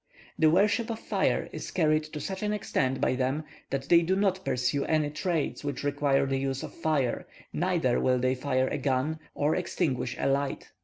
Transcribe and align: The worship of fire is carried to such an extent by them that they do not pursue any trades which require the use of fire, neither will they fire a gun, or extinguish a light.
The 0.39 0.49
worship 0.49 0.89
of 0.89 0.97
fire 0.97 1.47
is 1.51 1.69
carried 1.69 2.05
to 2.05 2.19
such 2.19 2.41
an 2.41 2.53
extent 2.53 2.99
by 2.99 3.13
them 3.13 3.43
that 3.69 3.87
they 3.87 4.01
do 4.01 4.15
not 4.15 4.43
pursue 4.43 4.83
any 4.85 5.11
trades 5.11 5.63
which 5.63 5.83
require 5.83 6.25
the 6.25 6.39
use 6.39 6.63
of 6.63 6.73
fire, 6.73 7.27
neither 7.53 7.99
will 7.99 8.17
they 8.17 8.33
fire 8.33 8.67
a 8.67 8.79
gun, 8.79 9.19
or 9.35 9.55
extinguish 9.55 10.17
a 10.17 10.25
light. 10.25 10.71